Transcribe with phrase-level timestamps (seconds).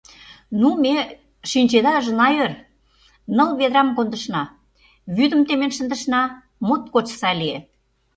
[0.59, 0.95] Ну, ме,
[1.49, 2.51] шинчеда, ыжна ӧр:
[3.35, 4.43] ныл ведрам кондышна,
[5.15, 6.21] вӱдым темен шындышна,
[6.67, 7.59] моткоч сай лие!